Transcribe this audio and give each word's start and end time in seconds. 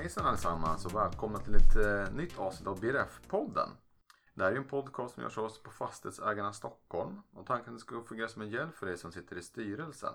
Hejsan 0.00 0.26
allesammans 0.26 0.86
och 0.86 0.94
välkomna 0.94 1.38
till 1.38 1.54
ett 1.54 1.76
eh, 1.76 2.14
nytt 2.14 2.38
avsnitt 2.38 2.68
av 2.68 2.80
BRF-podden. 2.80 3.68
Det 4.34 4.44
här 4.44 4.52
är 4.52 4.56
en 4.56 4.64
podcast 4.64 5.14
som 5.14 5.22
görs 5.22 5.38
av 5.38 5.44
oss 5.44 5.62
på 5.62 5.70
Fastighetsägarna 5.70 6.52
Stockholm 6.52 7.20
och 7.32 7.46
tanken 7.46 7.72
är 7.72 7.76
att 7.76 7.80
ska 7.80 8.02
fungera 8.02 8.28
som 8.28 8.42
en 8.42 8.50
hjälp 8.50 8.76
för 8.76 8.86
dig 8.86 8.98
som 8.98 9.12
sitter 9.12 9.36
i 9.36 9.42
styrelsen. 9.42 10.14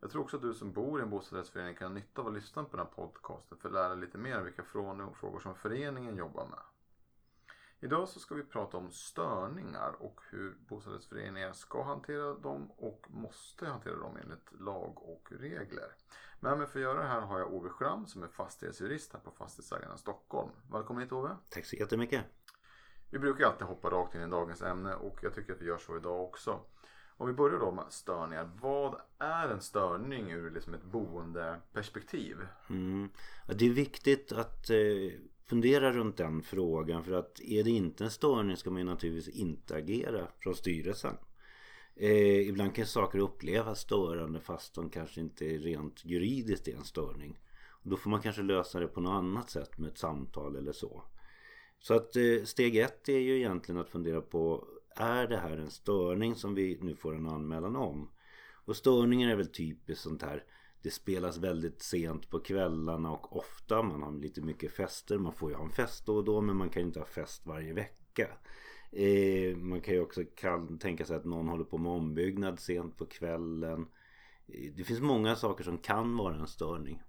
Jag 0.00 0.10
tror 0.10 0.22
också 0.22 0.36
att 0.36 0.42
du 0.42 0.54
som 0.54 0.72
bor 0.72 1.00
i 1.00 1.02
en 1.02 1.10
bostadsrättsförening 1.10 1.74
kan 1.74 1.88
ha 1.88 1.94
nytta 1.94 2.20
av 2.20 2.26
att 2.28 2.34
lyssna 2.34 2.64
på 2.64 2.76
den 2.76 2.86
här 2.86 2.92
podcasten 2.92 3.58
för 3.58 3.68
att 3.68 3.74
lära 3.74 3.88
dig 3.88 3.98
lite 3.98 4.18
mer 4.18 4.38
om 4.38 4.44
vilka 4.44 4.62
frågor 4.62 5.40
som 5.42 5.54
föreningen 5.54 6.16
jobbar 6.16 6.46
med. 6.46 6.75
Idag 7.80 8.08
så 8.08 8.20
ska 8.20 8.34
vi 8.34 8.42
prata 8.42 8.76
om 8.76 8.90
störningar 8.90 9.94
och 9.98 10.20
hur 10.30 10.56
bostadsrättsföreningar 10.68 11.52
ska 11.52 11.82
hantera 11.82 12.34
dem 12.34 12.70
och 12.76 13.06
måste 13.08 13.66
hantera 13.66 13.96
dem 13.96 14.16
enligt 14.22 14.60
lag 14.60 15.02
och 15.02 15.28
regler. 15.30 15.92
Med 16.40 16.58
mig 16.58 16.66
för 16.66 16.78
att 16.78 16.82
göra 16.82 16.98
det 16.98 17.08
här 17.08 17.20
har 17.20 17.38
jag 17.38 17.54
Ove 17.54 17.68
Schram 17.68 18.06
som 18.06 18.22
är 18.22 18.28
fastighetsjurist 18.28 19.12
här 19.12 19.20
på 19.20 19.30
Fastighetsägarna 19.30 19.96
Stockholm. 19.96 20.50
Välkommen 20.72 21.02
hit 21.02 21.12
Ove! 21.12 21.36
Tack 21.48 21.66
så 21.66 21.76
jättemycket! 21.76 22.24
Vi 23.10 23.18
brukar 23.18 23.46
alltid 23.46 23.66
hoppa 23.66 23.90
rakt 23.90 24.14
in 24.14 24.20
i 24.20 24.30
dagens 24.30 24.62
ämne 24.62 24.94
och 24.94 25.18
jag 25.22 25.34
tycker 25.34 25.52
att 25.52 25.60
vi 25.60 25.66
gör 25.66 25.78
så 25.78 25.96
idag 25.96 26.24
också. 26.24 26.60
Om 27.16 27.26
vi 27.26 27.32
börjar 27.32 27.58
då 27.58 27.72
med 27.72 27.84
störningar. 27.88 28.50
Vad 28.60 29.00
är 29.18 29.48
en 29.48 29.60
störning 29.60 30.30
ur 30.30 30.50
liksom 30.50 30.74
ett 30.74 30.84
boendeperspektiv? 30.84 32.36
Mm. 32.70 33.10
Det 33.46 33.66
är 33.66 33.70
viktigt 33.70 34.32
att 34.32 34.70
eh, 34.70 34.76
fundera 35.46 35.92
runt 35.92 36.16
den 36.16 36.42
frågan 36.42 37.04
för 37.04 37.12
att 37.12 37.40
är 37.40 37.64
det 37.64 37.70
inte 37.70 38.04
en 38.04 38.10
störning 38.10 38.56
ska 38.56 38.70
man 38.70 38.78
ju 38.80 38.84
naturligtvis 38.84 39.36
inte 39.36 39.76
agera 39.76 40.28
från 40.38 40.54
styrelsen. 40.54 41.16
Eh, 41.96 42.48
ibland 42.48 42.74
kan 42.74 42.86
saker 42.86 43.18
upplevas 43.18 43.80
störande 43.80 44.40
fast 44.40 44.74
de 44.74 44.90
kanske 44.90 45.20
inte 45.20 45.44
rent 45.44 46.04
juridiskt 46.04 46.68
är 46.68 46.76
en 46.76 46.84
störning. 46.84 47.40
Och 47.68 47.90
då 47.90 47.96
får 47.96 48.10
man 48.10 48.22
kanske 48.22 48.42
lösa 48.42 48.80
det 48.80 48.86
på 48.86 49.00
något 49.00 49.18
annat 49.18 49.50
sätt 49.50 49.78
med 49.78 49.90
ett 49.90 49.98
samtal 49.98 50.56
eller 50.56 50.72
så. 50.72 51.02
Så 51.78 51.94
att 51.94 52.16
eh, 52.16 52.44
steg 52.44 52.76
ett 52.76 53.08
är 53.08 53.18
ju 53.18 53.36
egentligen 53.36 53.80
att 53.80 53.90
fundera 53.90 54.20
på 54.20 54.68
är 54.96 55.26
det 55.26 55.36
här 55.36 55.56
en 55.56 55.70
störning 55.70 56.34
som 56.34 56.54
vi 56.54 56.78
nu 56.80 56.94
får 56.96 57.14
en 57.14 57.26
anmälan 57.26 57.76
om? 57.76 58.10
Och 58.64 58.76
störningar 58.76 59.30
är 59.30 59.36
väl 59.36 59.46
typiskt 59.52 60.02
sånt 60.02 60.22
här 60.22 60.44
det 60.86 60.90
spelas 60.90 61.38
väldigt 61.38 61.82
sent 61.82 62.30
på 62.30 62.40
kvällarna 62.40 63.10
och 63.10 63.36
ofta. 63.36 63.82
Man 63.82 64.02
har 64.02 64.12
lite 64.12 64.40
mycket 64.40 64.72
fester. 64.72 65.18
Man 65.18 65.32
får 65.32 65.50
ju 65.50 65.56
ha 65.56 65.64
en 65.64 65.70
fest 65.70 66.06
då 66.06 66.16
och 66.16 66.24
då 66.24 66.40
men 66.40 66.56
man 66.56 66.70
kan 66.70 66.82
ju 66.82 66.86
inte 66.86 66.98
ha 66.98 67.06
fest 67.06 67.46
varje 67.46 67.72
vecka. 67.72 68.28
Eh, 68.92 69.56
man 69.56 69.80
kan 69.80 69.94
ju 69.94 70.00
också 70.00 70.24
kan, 70.36 70.78
tänka 70.78 71.04
sig 71.04 71.16
att 71.16 71.24
någon 71.24 71.48
håller 71.48 71.64
på 71.64 71.78
med 71.78 71.92
ombyggnad 71.92 72.60
sent 72.60 72.98
på 72.98 73.06
kvällen. 73.06 73.86
Eh, 74.46 74.72
det 74.76 74.84
finns 74.84 75.00
många 75.00 75.36
saker 75.36 75.64
som 75.64 75.78
kan 75.78 76.16
vara 76.16 76.34
en 76.34 76.46
störning. 76.46 77.02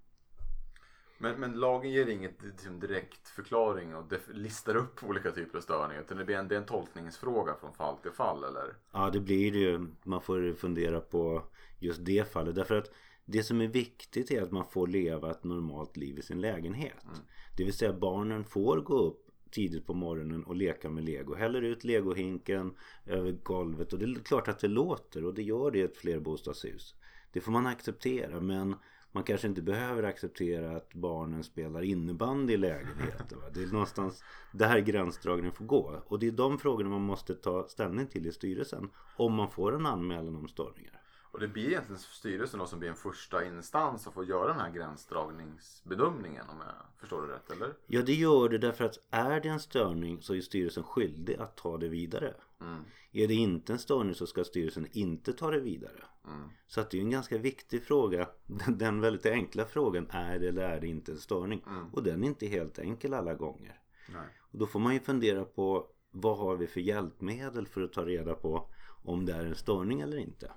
Men, 1.18 1.40
men 1.40 1.52
lagen 1.52 1.92
ger 1.92 2.08
inget 2.08 2.44
liksom, 2.44 2.80
direkt 2.80 3.28
förklaring 3.28 3.96
och 3.96 4.14
listar 4.28 4.76
upp 4.76 5.04
olika 5.04 5.32
typer 5.32 5.58
av 5.58 5.62
störningar. 5.62 6.02
Utan 6.02 6.18
det 6.18 6.26
blir 6.26 6.36
en, 6.36 6.48
det 6.48 6.56
är 6.56 6.60
en 6.60 6.66
tolkningsfråga 6.66 7.56
från 7.56 7.74
fall 7.74 7.98
till 7.98 8.12
fall 8.12 8.44
eller? 8.44 8.74
Ja 8.92 9.10
det 9.10 9.20
blir 9.20 9.52
det 9.52 9.60
ju. 9.60 9.88
Man 10.04 10.22
får 10.22 10.54
fundera 10.54 11.00
på 11.00 11.44
just 11.80 12.06
det 12.06 12.32
fallet. 12.32 12.56
Därför 12.56 12.78
att 12.78 12.92
det 13.30 13.44
som 13.44 13.62
är 13.62 13.68
viktigt 13.68 14.32
är 14.32 14.42
att 14.42 14.52
man 14.52 14.66
får 14.66 14.88
leva 14.88 15.32
ett 15.32 15.44
normalt 15.44 15.98
liv 15.98 16.20
i 16.20 16.22
sin 16.22 16.42
lägenhet. 16.42 17.04
Mm. 17.04 17.20
Det 17.58 17.64
vill 17.64 17.74
säga 17.74 17.94
barnen 17.94 18.44
får 18.44 18.82
gå 18.82 18.98
upp 18.98 19.28
tidigt 19.52 19.86
på 19.86 19.94
morgonen 19.94 20.44
och 20.44 20.56
leka 20.56 20.90
med 20.90 21.04
lego. 21.04 21.36
Häller 21.36 21.62
ut 21.62 21.84
legohinken 21.84 22.74
över 23.06 23.32
golvet 23.32 23.94
och 23.94 24.00
det 24.00 24.06
är 24.06 24.24
klart 24.24 24.48
att 24.48 24.60
det 24.60 24.68
låter 24.68 25.26
och 25.26 25.34
det 25.34 25.44
gör 25.44 25.72
det 25.72 25.80
i 25.80 25.82
ett 25.82 25.98
flerbostadshus. 25.98 26.96
Det 27.32 27.42
får 27.42 27.52
man 27.52 27.68
acceptera 27.68 28.42
men 28.42 28.76
man 29.12 29.24
kanske 29.24 29.48
inte 29.48 29.62
behöver 29.62 30.04
acceptera 30.04 30.78
att 30.78 30.94
barnen 30.94 31.44
spelar 31.44 31.82
innebandy 31.82 32.54
i 32.54 32.58
lägenheten. 32.58 33.38
Det 33.54 33.64
är 33.64 33.68
någonstans 33.68 34.24
där 34.52 34.80
gränsdragningen 34.80 35.52
får 35.52 35.66
gå. 35.66 36.04
Och 36.08 36.20
det 36.20 36.28
är 36.28 36.32
de 36.32 36.60
frågorna 36.60 36.90
man 36.90 37.02
måste 37.02 37.36
ta 37.36 37.68
ställning 37.68 38.08
till 38.08 38.28
i 38.28 38.32
styrelsen 38.32 38.90
om 39.18 39.34
man 39.34 39.52
får 39.52 39.76
en 39.76 39.86
anmälan 39.86 40.36
om 40.36 40.48
störningar. 40.48 41.02
Och 41.32 41.40
det 41.40 41.48
blir 41.48 41.68
egentligen 41.68 42.00
styrelsen 42.00 42.60
då 42.60 42.66
som 42.66 42.80
blir 42.80 42.90
en 42.90 42.96
första 42.96 43.46
instans 43.46 44.08
och 44.08 44.14
får 44.14 44.26
göra 44.26 44.48
den 44.48 44.60
här 44.60 44.72
gränsdragningsbedömningen 44.72 46.50
om 46.50 46.58
jag 46.60 47.00
förstår 47.00 47.28
det 47.28 47.34
rätt 47.34 47.52
eller? 47.52 47.74
Ja 47.88 48.02
det 48.02 48.14
gör 48.14 48.50
det 48.50 48.58
därför 48.58 48.86
att 48.86 48.98
är 49.10 49.40
det 49.40 49.50
en 49.50 49.60
störning 49.60 50.22
så 50.22 50.34
är 50.34 50.42
styrelsen 50.42 50.84
skyldig 50.84 51.36
att 51.36 51.58
ta 51.58 51.78
det 51.78 51.88
vidare. 51.88 52.34
Mm. 52.62 52.84
Är 53.12 53.28
det 53.28 53.34
inte 53.34 53.74
en 53.74 53.80
störning 53.80 54.16
så 54.16 54.28
ska 54.28 54.44
styrelsen 54.44 54.88
inte 54.92 55.34
ta 55.34 55.52
det 55.52 55.60
vidare. 55.60 56.04
Mm. 56.28 56.50
Så 56.68 56.82
att 56.82 56.90
det 56.90 56.98
är 56.98 57.02
en 57.02 57.10
ganska 57.10 57.38
viktig 57.38 57.84
fråga. 57.84 58.30
Den 58.68 59.02
väldigt 59.02 59.26
enkla 59.26 59.66
frågan 59.66 60.08
är 60.10 60.40
det 60.40 60.48
eller 60.48 60.64
är 60.64 60.82
det 60.82 60.88
inte 60.88 61.12
en 61.12 61.18
störning? 61.18 61.64
Mm. 61.68 61.94
Och 61.94 62.04
den 62.04 62.24
är 62.24 62.28
inte 62.28 62.48
helt 62.48 62.80
enkel 62.80 63.14
alla 63.14 63.34
gånger. 63.34 63.80
Nej. 64.14 64.28
Och 64.52 64.60
då 64.60 64.68
får 64.68 64.80
man 64.80 64.94
ju 64.94 65.00
fundera 65.00 65.46
på 65.46 65.88
vad 66.12 66.38
har 66.38 66.56
vi 66.56 66.68
för 66.68 66.82
hjälpmedel 66.82 67.68
för 67.68 67.82
att 67.82 67.94
ta 67.94 68.06
reda 68.06 68.34
på 68.34 68.70
om 69.04 69.26
det 69.26 69.34
är 69.34 69.46
en 69.46 69.56
störning 69.56 70.02
eller 70.02 70.18
inte. 70.18 70.52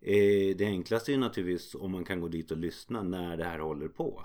Eh, 0.00 0.56
det 0.56 0.64
enklaste 0.64 1.12
är 1.12 1.18
naturligtvis 1.18 1.74
om 1.74 1.90
man 1.90 2.04
kan 2.04 2.20
gå 2.20 2.28
dit 2.28 2.50
och 2.50 2.56
lyssna 2.56 3.02
när 3.02 3.36
det 3.36 3.44
här 3.44 3.58
håller 3.58 3.88
på. 3.88 4.24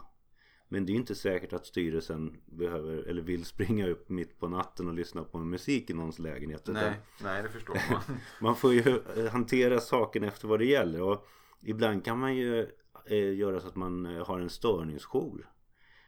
Men 0.67 0.85
det 0.85 0.91
är 0.91 0.95
inte 0.95 1.15
säkert 1.15 1.53
att 1.53 1.65
styrelsen 1.65 2.41
behöver 2.45 2.97
eller 2.97 3.21
vill 3.21 3.45
springa 3.45 3.87
upp 3.87 4.09
mitt 4.09 4.39
på 4.39 4.47
natten 4.47 4.87
och 4.87 4.93
lyssna 4.93 5.23
på 5.23 5.37
musik 5.37 5.89
i 5.89 5.93
någons 5.93 6.19
lägenhet. 6.19 6.67
Nej, 6.67 6.93
nej 7.23 7.43
det 7.43 7.49
förstår 7.49 7.77
man. 7.91 8.01
man 8.41 8.55
får 8.55 8.73
ju 8.73 9.01
eh, 9.17 9.31
hantera 9.31 9.79
saken 9.79 10.23
efter 10.23 10.47
vad 10.47 10.59
det 10.59 10.65
gäller. 10.65 11.01
Och 11.01 11.27
ibland 11.61 12.05
kan 12.05 12.19
man 12.19 12.35
ju 12.35 12.67
eh, 13.05 13.35
göra 13.35 13.59
så 13.59 13.67
att 13.67 13.75
man 13.75 14.05
har 14.05 14.39
en 14.39 14.49
störningsjour. 14.49 15.49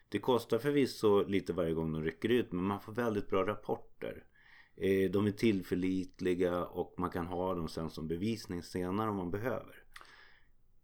Det 0.09 0.19
kostar 0.19 0.57
förvisso 0.57 1.23
lite 1.23 1.53
varje 1.53 1.73
gång 1.73 1.91
de 1.91 2.03
rycker 2.03 2.29
ut 2.29 2.51
men 2.51 2.63
man 2.63 2.79
får 2.79 2.91
väldigt 2.93 3.29
bra 3.29 3.47
rapporter. 3.47 4.23
Eh, 4.77 5.11
de 5.11 5.27
är 5.27 5.31
tillförlitliga 5.31 6.65
och 6.65 6.93
man 6.97 7.09
kan 7.09 7.27
ha 7.27 7.55
dem 7.55 7.67
sen 7.67 7.89
som 7.89 8.07
bevisning 8.07 8.63
senare 8.63 9.09
om 9.09 9.15
man 9.15 9.31
behöver. 9.31 9.83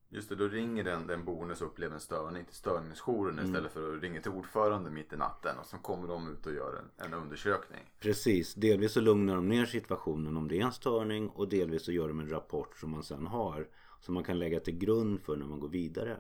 Just 0.09 0.29
det, 0.29 0.35
då 0.35 0.47
ringer 0.47 0.83
den, 0.83 1.07
den 1.07 1.25
boende 1.25 1.55
som 1.55 1.67
upplever 1.67 1.93
en 1.93 2.01
störning 2.01 2.45
till 2.45 2.55
störningsjouren 2.55 3.39
mm. 3.39 3.45
istället 3.45 3.71
för 3.71 3.95
att 3.95 4.01
ringa 4.01 4.21
till 4.21 4.31
ordförande 4.31 4.89
mitt 4.89 5.13
i 5.13 5.15
natten 5.15 5.59
och 5.59 5.65
så 5.65 5.77
kommer 5.77 6.07
de 6.07 6.31
ut 6.31 6.45
och 6.45 6.53
gör 6.53 6.77
en, 6.77 7.05
en 7.05 7.13
undersökning. 7.13 7.81
Precis, 7.99 8.53
delvis 8.53 8.91
så 8.91 9.01
lugnar 9.01 9.35
de 9.35 9.49
ner 9.49 9.65
situationen 9.65 10.37
om 10.37 10.47
det 10.47 10.59
är 10.59 10.65
en 10.65 10.71
störning 10.71 11.29
och 11.29 11.49
delvis 11.49 11.85
så 11.85 11.91
gör 11.91 12.07
de 12.07 12.19
en 12.19 12.29
rapport 12.29 12.77
som 12.77 12.89
man 12.89 13.03
sen 13.03 13.27
har 13.27 13.67
som 13.99 14.13
man 14.13 14.23
kan 14.23 14.39
lägga 14.39 14.59
till 14.59 14.77
grund 14.77 15.21
för 15.21 15.35
när 15.35 15.45
man 15.45 15.59
går 15.59 15.69
vidare. 15.69 16.17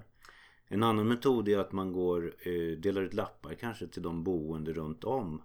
En 0.67 0.83
annan 0.83 1.07
metod 1.07 1.49
är 1.49 1.57
att 1.57 1.71
man 1.71 1.93
går, 1.93 2.35
eh, 2.39 2.77
delar 2.77 3.01
ut 3.01 3.13
lappar 3.13 3.53
kanske 3.53 3.87
till 3.87 4.01
de 4.01 4.23
boende 4.23 4.73
runt 4.73 5.03
om 5.03 5.41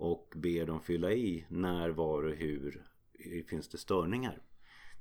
och 0.00 0.32
ber 0.36 0.66
dem 0.66 0.80
fylla 0.80 1.12
i 1.12 1.44
när, 1.48 1.90
var 1.90 2.22
och 2.22 2.34
hur 2.34 2.86
finns 3.48 3.68
det 3.68 3.78
störningar. 3.78 4.42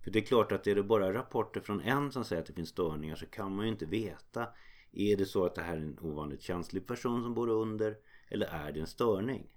För 0.04 0.12
det 0.12 0.20
är 0.20 0.24
klart 0.24 0.52
att 0.52 0.68
är 0.68 0.76
det 0.76 0.84
bara 0.84 1.14
rapporter 1.14 1.60
från 1.60 1.82
en 1.82 2.12
som 2.12 2.24
säger 2.24 2.42
att 2.42 2.48
det 2.48 2.54
finns 2.54 2.70
störningar 2.70 3.16
så 3.16 3.26
kan 3.26 3.56
man 3.56 3.66
ju 3.66 3.72
inte 3.72 3.86
veta. 3.86 4.48
Är 4.92 5.18
det 5.18 5.26
så 5.26 5.46
att 5.46 5.56
det 5.56 5.62
här 5.62 5.78
är 5.78 5.82
en 5.82 6.00
ovanligt 6.02 6.42
känslig 6.42 6.88
person 6.88 7.24
som 7.24 7.34
bor 7.34 7.50
under 7.50 7.98
eller 8.30 8.48
är 8.48 8.72
det 8.72 8.80
en 8.80 8.88
störning? 8.88 9.48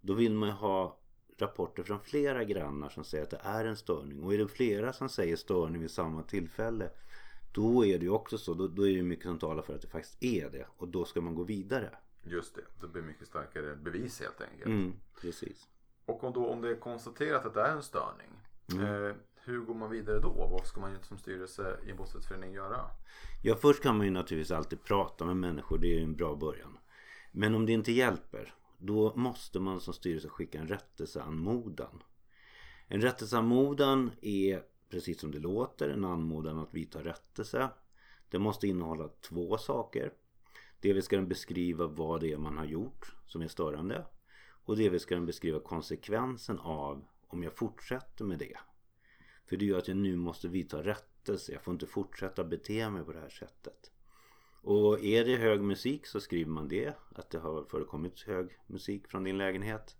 Då 0.00 0.14
vill 0.14 0.34
man 0.34 0.48
ju 0.48 0.54
ha 0.54 0.98
rapporter 1.38 1.82
från 1.82 2.00
flera 2.00 2.44
grannar 2.44 2.88
som 2.88 3.04
säger 3.04 3.24
att 3.24 3.30
det 3.30 3.40
är 3.42 3.64
en 3.64 3.76
störning. 3.76 4.22
Och 4.22 4.34
är 4.34 4.38
det 4.38 4.48
flera 4.48 4.92
som 4.92 5.08
säger 5.08 5.36
störning 5.36 5.80
vid 5.80 5.90
samma 5.90 6.22
tillfälle 6.22 6.90
då 7.52 7.86
är 7.86 7.98
det 7.98 8.04
ju 8.04 8.10
också 8.10 8.38
så. 8.38 8.54
Då, 8.54 8.68
då 8.68 8.88
är 8.88 8.96
det 8.96 9.02
mycket 9.02 9.24
som 9.24 9.38
talar 9.38 9.62
för 9.62 9.74
att 9.74 9.82
det 9.82 9.88
faktiskt 9.88 10.22
är 10.22 10.50
det. 10.50 10.66
Och 10.76 10.88
då 10.88 11.04
ska 11.04 11.20
man 11.20 11.34
gå 11.34 11.42
vidare. 11.42 11.90
Just 12.22 12.54
det, 12.54 12.62
det 12.80 12.88
blir 12.88 13.02
mycket 13.02 13.28
starkare 13.28 13.76
bevis 13.76 14.20
helt 14.20 14.40
enkelt. 14.40 14.66
Mm, 14.66 14.92
precis. 15.20 15.68
Och 16.04 16.24
om, 16.24 16.32
då, 16.32 16.46
om 16.46 16.60
det 16.60 16.70
är 16.70 16.80
konstaterat 16.80 17.46
att 17.46 17.54
det 17.54 17.62
är 17.62 17.76
en 17.76 17.82
störning. 17.82 18.30
Mm. 18.72 19.04
Eh, 19.04 19.14
hur 19.44 19.60
går 19.60 19.74
man 19.74 19.90
vidare 19.90 20.18
då? 20.18 20.28
Vad 20.28 20.66
ska 20.66 20.80
man 20.80 20.96
som 21.02 21.18
styrelse 21.18 21.78
i 21.86 21.90
en 21.90 21.96
bostadsrättsförening 21.96 22.52
göra? 22.52 22.90
Ja, 23.42 23.56
först 23.56 23.82
kan 23.82 23.96
man 23.96 24.06
ju 24.06 24.12
naturligtvis 24.12 24.50
alltid 24.50 24.84
prata 24.84 25.24
med 25.24 25.36
människor. 25.36 25.78
Det 25.78 25.98
är 25.98 26.02
en 26.02 26.16
bra 26.16 26.34
början. 26.34 26.78
Men 27.32 27.54
om 27.54 27.66
det 27.66 27.72
inte 27.72 27.92
hjälper, 27.92 28.54
då 28.78 29.12
måste 29.16 29.60
man 29.60 29.80
som 29.80 29.94
styrelse 29.94 30.28
skicka 30.28 30.58
en 30.58 30.68
rättelseanmodan. 30.68 32.02
En 32.88 33.00
rättelseanmodan 33.00 34.10
är 34.20 34.62
precis 34.90 35.20
som 35.20 35.30
det 35.30 35.38
låter 35.38 35.88
en 35.88 36.04
anmodan 36.04 36.58
att 36.58 36.74
vidta 36.74 37.04
rättelse. 37.04 37.68
Det 38.28 38.38
måste 38.38 38.68
innehålla 38.68 39.08
två 39.08 39.58
saker. 39.58 40.12
Delvis 40.80 41.04
ska 41.04 41.16
den 41.16 41.28
beskriva 41.28 41.86
vad 41.86 42.20
det 42.20 42.32
är 42.32 42.38
man 42.38 42.58
har 42.58 42.64
gjort 42.64 43.14
som 43.26 43.42
är 43.42 43.48
störande. 43.48 44.06
Och 44.64 44.76
delvis 44.76 45.02
ska 45.02 45.14
den 45.14 45.26
beskriva 45.26 45.60
konsekvensen 45.60 46.58
av 46.58 47.04
om 47.26 47.42
jag 47.42 47.52
fortsätter 47.52 48.24
med 48.24 48.38
det. 48.38 48.56
För 49.46 49.56
det 49.56 49.64
gör 49.64 49.78
att 49.78 49.88
jag 49.88 49.96
nu 49.96 50.16
måste 50.16 50.48
vidta 50.48 50.82
rättelse. 50.82 51.52
Jag 51.52 51.62
får 51.62 51.74
inte 51.74 51.86
fortsätta 51.86 52.44
bete 52.44 52.90
mig 52.90 53.04
på 53.04 53.12
det 53.12 53.20
här 53.20 53.28
sättet. 53.28 53.92
Och 54.62 55.04
är 55.04 55.24
det 55.24 55.36
hög 55.36 55.60
musik 55.60 56.06
så 56.06 56.20
skriver 56.20 56.50
man 56.50 56.68
det. 56.68 56.94
Att 57.14 57.30
det 57.30 57.38
har 57.38 57.64
förekommit 57.64 58.20
hög 58.20 58.58
musik 58.66 59.08
från 59.08 59.24
din 59.24 59.38
lägenhet. 59.38 59.96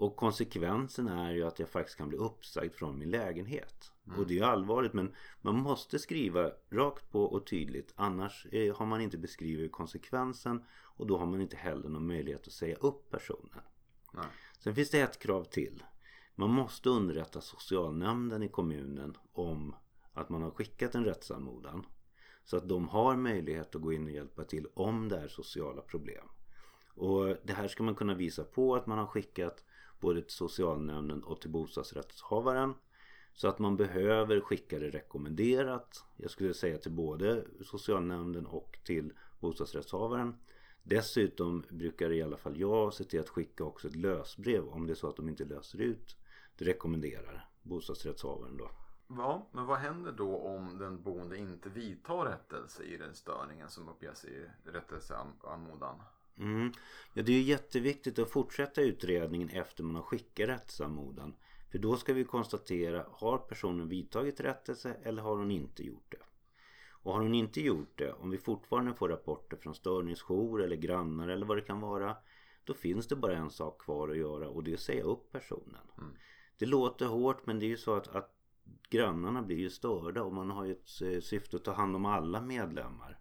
Och 0.00 0.16
konsekvensen 0.16 1.08
är 1.08 1.32
ju 1.32 1.44
att 1.44 1.58
jag 1.58 1.68
faktiskt 1.68 1.98
kan 1.98 2.08
bli 2.08 2.18
uppsagd 2.18 2.74
från 2.74 2.98
min 2.98 3.10
lägenhet. 3.10 3.92
Mm. 4.06 4.18
Och 4.18 4.26
det 4.26 4.34
är 4.34 4.36
ju 4.36 4.44
allvarligt 4.44 4.92
men 4.92 5.14
man 5.40 5.56
måste 5.56 5.98
skriva 5.98 6.50
rakt 6.70 7.10
på 7.10 7.22
och 7.24 7.46
tydligt. 7.46 7.92
Annars 7.96 8.46
eh, 8.52 8.76
har 8.76 8.86
man 8.86 9.00
inte 9.00 9.18
beskrivit 9.18 9.72
konsekvensen 9.72 10.64
och 10.72 11.06
då 11.06 11.18
har 11.18 11.26
man 11.26 11.40
inte 11.40 11.56
heller 11.56 11.88
någon 11.88 12.06
möjlighet 12.06 12.46
att 12.46 12.52
säga 12.52 12.76
upp 12.76 13.10
personen. 13.10 13.60
Nej. 14.12 14.24
Sen 14.58 14.74
finns 14.74 14.90
det 14.90 15.00
ett 15.00 15.18
krav 15.18 15.44
till. 15.44 15.82
Man 16.34 16.50
måste 16.50 16.88
underrätta 16.88 17.40
socialnämnden 17.40 18.42
i 18.42 18.48
kommunen 18.48 19.16
om 19.32 19.76
att 20.12 20.28
man 20.28 20.42
har 20.42 20.50
skickat 20.50 20.94
en 20.94 21.04
rättsanmodan. 21.04 21.86
Så 22.44 22.56
att 22.56 22.68
de 22.68 22.88
har 22.88 23.16
möjlighet 23.16 23.74
att 23.74 23.82
gå 23.82 23.92
in 23.92 24.04
och 24.04 24.10
hjälpa 24.10 24.44
till 24.44 24.66
om 24.74 25.08
det 25.08 25.16
är 25.16 25.28
sociala 25.28 25.82
problem. 25.82 26.28
Och 26.94 27.36
det 27.44 27.52
här 27.52 27.68
ska 27.68 27.82
man 27.82 27.94
kunna 27.94 28.14
visa 28.14 28.44
på 28.44 28.76
att 28.76 28.86
man 28.86 28.98
har 28.98 29.06
skickat 29.06 29.64
både 30.00 30.22
till 30.22 30.32
socialnämnden 30.32 31.24
och 31.24 31.40
till 31.40 31.50
bostadsrättshavaren. 31.50 32.74
Så 33.32 33.48
att 33.48 33.58
man 33.58 33.76
behöver 33.76 34.40
skicka 34.40 34.78
det 34.78 34.90
rekommenderat. 34.90 36.04
Jag 36.16 36.30
skulle 36.30 36.54
säga 36.54 36.78
till 36.78 36.92
både 36.92 37.44
socialnämnden 37.64 38.46
och 38.46 38.78
till 38.84 39.12
bostadsrättshavaren. 39.40 40.34
Dessutom 40.82 41.64
brukar 41.68 42.12
i 42.12 42.22
alla 42.22 42.36
fall 42.36 42.60
jag 42.60 42.94
se 42.94 43.04
till 43.04 43.20
att 43.20 43.28
skicka 43.28 43.64
också 43.64 43.88
ett 43.88 43.96
lösbrev 43.96 44.68
om 44.68 44.86
det 44.86 44.92
är 44.92 44.94
så 44.94 45.08
att 45.08 45.16
de 45.16 45.28
inte 45.28 45.44
löser 45.44 45.78
ut 45.78 46.16
det 46.60 46.64
rekommenderar 46.64 47.48
bostadsrättshavaren 47.62 48.56
då. 48.56 48.70
Ja, 49.08 49.46
men 49.52 49.66
vad 49.66 49.78
händer 49.78 50.12
då 50.12 50.36
om 50.36 50.78
den 50.78 51.02
boende 51.02 51.38
inte 51.38 51.68
vidtar 51.68 52.24
rättelse 52.24 52.82
i 52.82 52.96
den 52.96 53.14
störningen 53.14 53.68
som 53.68 53.88
uppges 53.88 54.24
i 54.24 54.50
rättelseanmodan? 54.64 56.02
Mm. 56.40 56.72
Ja, 57.14 57.22
det 57.22 57.32
är 57.32 57.42
jätteviktigt 57.42 58.18
att 58.18 58.30
fortsätta 58.30 58.80
utredningen 58.80 59.48
efter 59.48 59.84
man 59.84 59.94
har 59.94 60.02
skickat 60.02 60.48
rättsanmodan. 60.48 61.34
För 61.70 61.78
då 61.78 61.96
ska 61.96 62.12
vi 62.12 62.24
konstatera, 62.24 63.06
har 63.12 63.38
personen 63.38 63.88
vidtagit 63.88 64.40
rättelse 64.40 64.96
eller 65.02 65.22
har 65.22 65.36
hon 65.36 65.50
inte 65.50 65.86
gjort 65.86 66.10
det? 66.10 66.22
Och 67.02 67.12
har 67.12 67.20
hon 67.20 67.34
inte 67.34 67.60
gjort 67.60 67.98
det, 67.98 68.12
om 68.12 68.30
vi 68.30 68.38
fortfarande 68.38 68.94
får 68.94 69.08
rapporter 69.08 69.56
från 69.56 69.74
störningsjour 69.74 70.62
eller 70.62 70.76
grannar 70.76 71.28
eller 71.28 71.46
vad 71.46 71.56
det 71.56 71.62
kan 71.62 71.80
vara. 71.80 72.16
Då 72.64 72.74
finns 72.74 73.08
det 73.08 73.16
bara 73.16 73.36
en 73.36 73.50
sak 73.50 73.80
kvar 73.80 74.08
att 74.08 74.16
göra 74.16 74.48
och 74.48 74.64
det 74.64 74.70
är 74.70 74.74
att 74.74 74.80
säga 74.80 75.02
upp 75.02 75.32
personen. 75.32 75.86
Mm. 75.98 76.16
Det 76.58 76.66
låter 76.66 77.06
hårt 77.06 77.46
men 77.46 77.58
det 77.58 77.66
är 77.66 77.68
ju 77.68 77.76
så 77.76 77.94
att, 77.94 78.08
att 78.08 78.36
grannarna 78.90 79.42
blir 79.42 79.56
ju 79.56 79.70
störda 79.70 80.22
och 80.22 80.32
man 80.32 80.50
har 80.50 80.64
ju 80.64 80.72
ett 80.72 81.02
eh, 81.02 81.20
syfte 81.20 81.56
att 81.56 81.64
ta 81.64 81.72
hand 81.72 81.96
om 81.96 82.06
alla 82.06 82.40
medlemmar. 82.40 83.18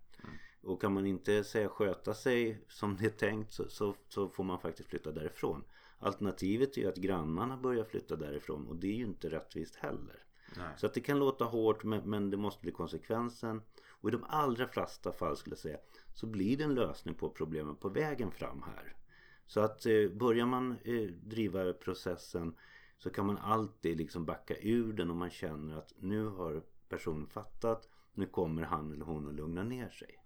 Och 0.69 0.81
kan 0.81 0.94
man 0.94 1.06
inte 1.06 1.44
säga 1.44 1.69
sköta 1.69 2.13
sig 2.13 2.66
som 2.68 2.98
det 2.98 3.06
är 3.06 3.10
tänkt 3.10 3.54
så, 3.54 3.69
så, 3.69 3.95
så, 4.10 4.30
får 4.30 4.44
man 4.44 4.60
faktiskt 4.60 4.89
flytta 4.89 5.12
därifrån. 5.12 5.63
Alternativet 6.00 6.77
är 6.77 6.81
ju 6.81 6.88
att 6.88 6.98
grannarna 6.98 7.57
börjar 7.57 7.83
flytta 7.83 8.16
därifrån 8.16 8.68
och 8.68 8.75
det 8.75 8.88
är 8.88 8.95
ju 8.95 9.06
inte 9.06 9.30
rättvist 9.30 9.75
heller. 9.75 10.24
Nej. 10.57 10.68
Så 10.77 10.86
att 10.86 10.94
det 10.94 11.01
kan 11.01 11.19
låta 11.19 11.45
hårt 11.45 11.83
men, 11.83 12.10
men 12.10 12.30
det 12.30 12.38
måste 12.38 12.62
bli 12.62 12.71
konsekvensen. 12.71 13.62
Och 13.88 14.10
i 14.10 14.12
de 14.12 14.24
allra 14.27 14.68
flesta 14.68 15.12
fall 15.12 15.38
skulle 15.38 15.54
jag 15.54 15.60
säga 15.60 15.77
så 16.13 16.27
blir 16.27 16.57
det 16.57 16.63
en 16.63 16.75
lösning 16.75 17.15
på 17.15 17.30
problemen 17.30 17.75
på 17.75 17.89
vägen 17.89 18.31
fram 18.31 18.63
här. 18.63 18.95
Så 19.48 19.60
att 19.60 19.86
eh, 19.86 20.10
börjar 20.10 20.45
man 20.45 20.72
eh, 20.83 21.01
driva 21.04 21.74
processen 21.74 22.56
så 22.98 23.10
kan 23.10 23.25
man 23.25 23.38
alltid 23.38 23.98
liksom 23.98 24.25
backa 24.25 24.56
ur 24.57 24.94
den 24.94 25.12
om 25.12 25.18
man 25.18 25.30
känner 25.30 25.77
att 25.77 25.94
nu 26.00 26.25
har 26.25 26.63
personen 26.89 27.27
fattat. 27.27 27.89
Nu 28.13 28.25
kommer 28.25 28.62
han 28.62 28.94
eller 28.94 29.06
hon 29.06 29.27
att 29.27 29.36
lugna 29.36 29.63
ner 29.63 29.89
sig. 29.89 30.19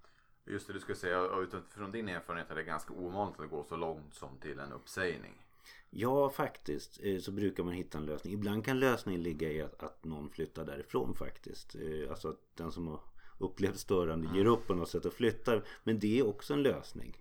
Just 0.45 0.67
det, 0.67 0.73
du 0.73 0.79
skulle 0.79 0.95
säga 0.95 1.27
utifrån 1.41 1.91
din 1.91 2.09
erfarenhet 2.09 2.51
är 2.51 2.55
det 2.55 2.63
ganska 2.63 2.93
ovanligt 2.93 3.39
att 3.39 3.49
går 3.49 3.63
så 3.63 3.75
långt 3.75 4.13
som 4.13 4.37
till 4.37 4.59
en 4.59 4.73
uppsägning. 4.73 5.45
Ja, 5.89 6.29
faktiskt 6.29 6.99
eh, 7.03 7.19
så 7.19 7.31
brukar 7.31 7.63
man 7.63 7.73
hitta 7.73 7.97
en 7.97 8.05
lösning. 8.05 8.33
Ibland 8.33 8.65
kan 8.65 8.79
lösningen 8.79 9.23
ligga 9.23 9.51
i 9.51 9.61
att, 9.61 9.83
att 9.83 10.03
någon 10.03 10.29
flyttar 10.29 10.65
därifrån 10.65 11.15
faktiskt. 11.15 11.75
Eh, 11.75 12.09
Alltså 12.09 12.29
att 12.29 12.55
den 12.55 12.71
som 12.71 12.87
har 12.87 12.99
upplevt 13.37 13.79
störande 13.79 14.37
ger 14.37 14.45
upp 14.45 14.67
på 14.67 14.73
något 14.73 14.89
sätt 14.89 15.05
och 15.05 15.13
flyttar. 15.13 15.63
Men 15.83 15.99
det 15.99 16.19
är 16.19 16.27
också 16.27 16.53
en 16.53 16.63
lösning. 16.63 17.17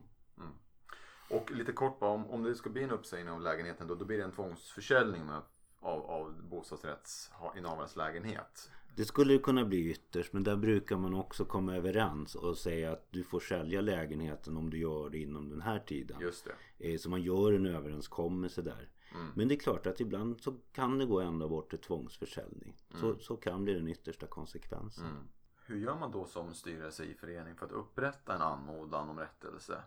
Och 1.31 1.51
lite 1.51 1.73
kort 1.73 1.99
bara, 1.99 2.11
om, 2.11 2.31
om 2.31 2.43
det 2.43 2.55
ska 2.55 2.71
bli 2.71 2.83
en 2.83 2.91
uppsägning 2.91 3.31
av 3.35 3.41
lägenheten 3.41 3.87
då, 3.87 3.95
då 3.95 4.05
blir 4.05 4.19
det 4.19 4.25
en 4.25 4.33
tvångsförsäljning 4.33 5.23
av, 5.81 6.11
av 6.11 6.43
bostadsrättsinnehavarens 6.51 7.97
lägenhet. 7.97 8.71
Det 8.97 9.05
skulle 9.05 9.39
kunna 9.39 9.65
bli 9.65 9.91
ytterst 9.91 10.33
men 10.33 10.45
där 10.45 10.57
brukar 10.57 10.97
man 10.97 11.15
också 11.15 11.45
komma 11.45 11.77
överens 11.77 12.35
och 12.35 12.59
säga 12.59 12.93
att 12.93 13.07
du 13.11 13.25
får 13.25 13.41
sälja 13.41 13.81
lägenheten 13.81 14.57
om 14.57 14.71
du 14.71 14.79
gör 14.79 15.11
det 15.11 15.19
inom 15.19 15.49
den 15.49 15.61
här 15.61 15.79
tiden. 15.79 16.21
Just 16.21 16.49
det. 16.79 16.93
Eh, 16.93 16.99
Så 16.99 17.11
man 17.11 17.23
gör 17.23 17.53
en 17.53 17.67
överenskommelse 17.67 18.63
där. 18.63 18.89
Mm. 19.15 19.27
Men 19.35 19.49
det 19.49 19.55
är 19.55 19.59
klart 19.59 19.87
att 19.87 20.01
ibland 20.01 20.41
så 20.41 20.55
kan 20.73 20.99
det 20.99 21.07
gå 21.07 21.21
ända 21.21 21.49
bort 21.49 21.71
till 21.71 21.79
tvångsförsäljning. 21.79 22.77
Så, 23.01 23.19
så 23.19 23.37
kan 23.37 23.65
bli 23.65 23.75
den 23.75 23.89
yttersta 23.89 24.27
konsekvensen. 24.27 25.07
Mm. 25.07 25.29
Hur 25.67 25.79
gör 25.79 25.99
man 25.99 26.11
då 26.11 26.25
som 26.25 26.55
styrelse 26.55 27.05
i 27.05 27.15
förening 27.15 27.55
för 27.57 27.67
att 27.67 27.73
upprätta 27.73 28.35
en 28.35 28.43
anmodan 28.43 29.09
om 29.09 29.19
rättelse? 29.19 29.83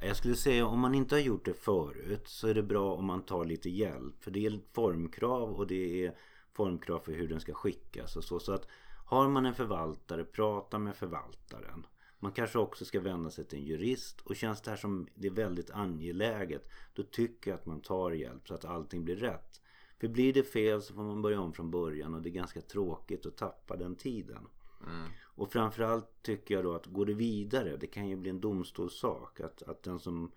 Jag 0.00 0.16
skulle 0.16 0.34
säga 0.34 0.66
om 0.66 0.80
man 0.80 0.94
inte 0.94 1.14
har 1.14 1.20
gjort 1.20 1.44
det 1.44 1.54
förut 1.54 2.28
så 2.28 2.48
är 2.48 2.54
det 2.54 2.62
bra 2.62 2.94
om 2.94 3.04
man 3.04 3.22
tar 3.22 3.44
lite 3.44 3.70
hjälp. 3.70 4.24
För 4.24 4.30
det 4.30 4.46
är 4.46 4.60
formkrav 4.72 5.52
och 5.52 5.66
det 5.66 6.06
är 6.06 6.16
formkrav 6.52 6.98
för 6.98 7.12
hur 7.12 7.28
den 7.28 7.40
ska 7.40 7.54
skickas 7.54 8.16
och 8.16 8.24
så. 8.24 8.40
Så 8.40 8.52
att 8.52 8.66
har 9.06 9.28
man 9.28 9.46
en 9.46 9.54
förvaltare, 9.54 10.24
prata 10.24 10.78
med 10.78 10.96
förvaltaren. 10.96 11.86
Man 12.18 12.32
kanske 12.32 12.58
också 12.58 12.84
ska 12.84 13.00
vända 13.00 13.30
sig 13.30 13.44
till 13.44 13.58
en 13.58 13.64
jurist 13.64 14.20
och 14.20 14.36
känns 14.36 14.60
det 14.60 14.70
här 14.70 14.76
som 14.76 15.06
det 15.14 15.26
är 15.26 15.32
väldigt 15.32 15.70
angeläget 15.70 16.68
då 16.94 17.02
tycker 17.02 17.50
jag 17.50 17.58
att 17.58 17.66
man 17.66 17.80
tar 17.80 18.10
hjälp 18.10 18.48
så 18.48 18.54
att 18.54 18.64
allting 18.64 19.04
blir 19.04 19.16
rätt. 19.16 19.60
För 20.00 20.08
blir 20.08 20.32
det 20.32 20.42
fel 20.42 20.82
så 20.82 20.94
får 20.94 21.02
man 21.02 21.22
börja 21.22 21.40
om 21.40 21.52
från 21.52 21.70
början 21.70 22.14
och 22.14 22.22
det 22.22 22.28
är 22.28 22.32
ganska 22.32 22.60
tråkigt 22.60 23.26
att 23.26 23.36
tappa 23.36 23.76
den 23.76 23.96
tiden. 23.96 24.46
Mm. 24.86 25.08
Och 25.22 25.52
framförallt 25.52 26.22
tycker 26.22 26.54
jag 26.54 26.64
då 26.64 26.74
att 26.74 26.86
går 26.86 27.06
det 27.06 27.14
vidare, 27.14 27.76
det 27.76 27.86
kan 27.86 28.08
ju 28.08 28.16
bli 28.16 28.30
en 28.30 28.40
domstolssak. 28.40 29.40
Att, 29.40 29.62
att 29.62 29.82
den 29.82 29.98
som 29.98 30.32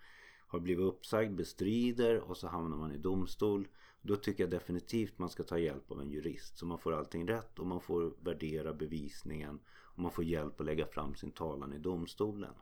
har 0.48 0.60
blivit 0.60 0.86
uppsagd 0.86 1.36
bestrider 1.36 2.20
och 2.20 2.38
så 2.38 2.48
hamnar 2.48 2.78
man 2.78 2.92
i 2.92 2.98
domstol. 2.98 3.68
Då 4.02 4.16
tycker 4.16 4.44
jag 4.44 4.52
definitivt 4.52 5.20
man 5.20 5.30
ska 5.30 5.44
ta 5.44 5.58
hjälp 5.58 5.92
av 5.92 6.02
en 6.02 6.10
jurist. 6.10 6.58
Så 6.58 6.66
man 6.66 6.78
får 6.78 6.94
allting 6.94 7.28
rätt 7.28 7.60
och 7.60 7.68
man 7.68 7.82
får 7.82 8.14
värdera 8.20 8.74
bevisningen. 8.74 9.60
Och 9.68 10.00
man 10.00 10.12
får 10.12 10.24
hjälp 10.24 10.60
att 10.60 10.66
lägga 10.66 10.86
fram 10.86 11.16
sin 11.16 11.32
talan 11.32 11.74
i 11.74 11.78
domstolen. 11.78 12.54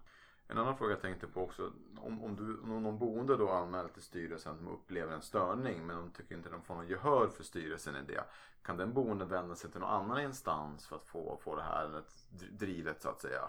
En 0.48 0.58
annan 0.58 0.78
fråga 0.78 0.92
jag 0.92 1.02
tänkte 1.02 1.28
på 1.28 1.42
också. 1.42 1.72
Om, 1.98 2.24
om, 2.24 2.36
du, 2.36 2.60
om 2.60 2.84
någon 2.84 3.00
boende 3.00 3.38
då 3.38 3.50
anmäler 3.50 3.90
till 3.90 4.02
styrelsen 4.02 4.52
att 4.52 4.60
de 4.60 4.68
upplever 4.68 5.14
en 5.14 5.22
störning 5.22 5.86
men 5.86 5.98
de 5.98 6.12
tycker 6.12 6.36
inte 6.36 6.50
de 6.50 6.62
får 6.62 6.76
någon 6.76 6.88
gehör 6.88 7.28
för 7.28 7.44
styrelsen 7.44 7.96
i 7.96 8.00
det. 8.08 8.24
Kan 8.64 8.78
den 8.78 8.94
boende 8.94 9.26
vända 9.26 9.56
sig 9.56 9.72
till 9.72 9.80
någon 9.80 9.90
annan 9.90 10.22
instans 10.22 10.88
för 10.88 10.96
att 10.96 11.06
få, 11.06 11.40
få 11.44 11.56
det 11.56 11.62
här 11.62 12.04
drivet 12.52 13.02
så 13.02 13.10
att 13.10 13.22
säga? 13.22 13.42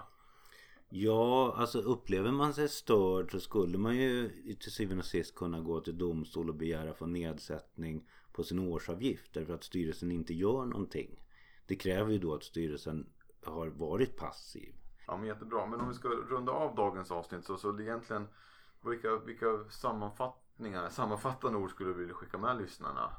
Ja, 0.97 1.55
alltså 1.57 1.79
upplever 1.79 2.33
man 2.33 2.55
sig 2.55 2.69
störd 2.69 3.31
så 3.31 3.41
skulle 3.41 3.79
man 3.79 3.97
ju 3.97 4.29
till 4.55 4.73
syvende 4.73 5.01
och 5.01 5.07
sist 5.07 5.35
kunna 5.35 5.61
gå 5.61 5.81
till 5.81 5.99
domstol 5.99 6.49
och 6.49 6.55
begära 6.55 6.95
få 6.95 7.07
nedsättning 7.07 8.09
på 8.33 8.45
sin 8.45 8.59
årsavgift 8.59 9.35
därför 9.35 9.55
att 9.55 9.65
styrelsen 9.65 10.13
inte 10.13 10.35
gör 10.35 10.65
någonting. 10.65 11.25
Det 11.67 11.77
kräver 11.77 12.13
ju 12.13 12.19
då 12.19 12.35
att 12.35 12.45
styrelsen 12.45 13.07
har 13.45 13.67
varit 13.67 14.17
passiv. 14.17 14.75
Ja 15.07 15.17
men 15.17 15.27
jättebra. 15.27 15.67
Men 15.67 15.81
om 15.81 15.89
vi 15.89 15.95
ska 15.95 16.09
runda 16.09 16.53
av 16.53 16.75
dagens 16.75 17.11
avsnitt 17.11 17.45
så, 17.45 17.57
så 17.57 17.81
egentligen 17.81 18.29
vilka, 18.85 19.17
vilka 19.17 19.65
sammanfattningar, 19.71 20.89
sammanfattande 20.89 21.59
ord 21.59 21.71
skulle 21.71 21.91
du 21.91 21.95
vilja 21.95 22.15
skicka 22.15 22.39
med 22.39 22.59
lyssnarna? 22.59 23.11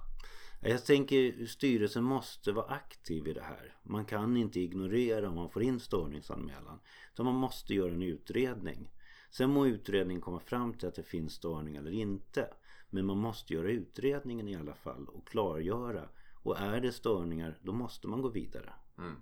Jag 0.60 0.86
tänker 0.86 1.46
styrelsen 1.46 2.04
måste 2.04 2.52
vara 2.52 2.66
aktiv 2.66 3.28
i 3.28 3.34
det 3.34 3.42
här. 3.42 3.76
Man 3.84 4.06
kan 4.06 4.38
inte 4.38 4.60
ignorera 4.60 5.30
om 5.30 5.36
man 5.36 5.50
får 5.50 5.64
in 5.64 5.80
störningsanmälan. 5.80 6.80
Så 7.14 7.24
man 7.24 7.36
måste 7.36 7.74
göra 7.74 7.92
en 7.92 8.04
utredning. 8.04 8.92
Sen 9.30 9.50
må 9.50 9.68
utredningen 9.68 10.22
komma 10.22 10.40
fram 10.40 10.74
till 10.74 10.88
att 10.88 10.96
det 10.96 11.04
finns 11.04 11.34
störning 11.34 11.76
eller 11.76 11.92
inte. 11.92 12.54
Men 12.90 13.06
man 13.06 13.18
måste 13.18 13.54
göra 13.54 13.68
utredningen 13.68 14.48
i 14.48 14.56
alla 14.56 14.76
fall 14.76 15.08
och 15.08 15.28
klargöra. 15.28 16.10
Och 16.44 16.60
är 16.60 16.82
det 16.82 16.92
störningar 16.92 17.58
då 17.62 17.72
måste 17.72 18.08
man 18.08 18.22
gå 18.22 18.30
vidare. 18.30 18.74
Mm. 18.98 19.16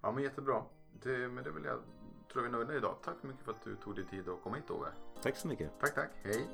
Ja 0.00 0.12
men 0.12 0.22
jättebra. 0.22 0.64
Det, 1.02 1.28
men 1.28 1.44
det 1.44 1.50
vill 1.50 1.64
jag, 1.64 1.78
tror 2.32 2.42
vi 2.42 2.48
är 2.48 2.52
nöjda 2.52 2.76
idag. 2.76 2.96
Tack 3.04 3.16
så 3.20 3.26
mycket 3.26 3.44
för 3.44 3.52
att 3.52 3.64
du 3.64 3.76
tog 3.76 3.94
dig 3.94 4.04
tid 4.04 4.28
att 4.28 4.42
komma 4.42 4.56
hit 4.56 4.70
Ove. 4.70 4.88
Tack 5.22 5.36
så 5.36 5.48
mycket. 5.48 5.80
Tack 5.80 5.94
tack. 5.94 6.10
Hej. 6.22 6.46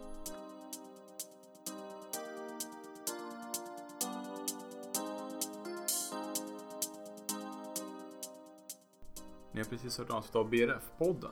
Ni 9.57 9.63
har 9.63 9.69
precis 9.69 9.99
hört 9.99 10.11
avsnitt 10.11 10.37
av 10.37 10.51
BRF-podden. 10.51 11.31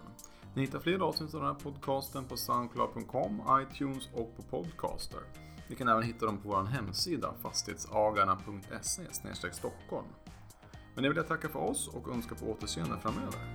Ni 0.55 0.63
hittar 0.63 0.79
fler 0.79 0.99
avsnitt 0.99 1.35
av 1.35 1.41
den 1.41 1.49
här 1.49 1.61
podcasten 1.61 2.25
på 2.25 2.37
Soundcloud.com, 2.37 3.43
iTunes 3.63 4.09
och 4.15 4.37
på 4.37 4.43
Podcaster. 4.43 5.21
Ni 5.69 5.77
kan 5.77 5.89
även 5.89 6.03
hitta 6.03 6.27
dem 6.27 6.39
på 6.39 6.49
vår 6.49 6.65
hemsida 6.65 7.35
fastighetsagarna.se 7.43 9.03
Stockholm. 9.53 10.07
Men 10.95 11.05
jag 11.05 11.11
vill 11.11 11.17
jag 11.17 11.29
tacka 11.29 11.49
för 11.49 11.59
oss 11.59 11.89
och 11.89 12.09
önska 12.09 12.35
på 12.35 12.47
återseende 12.47 12.99
framöver. 13.03 13.53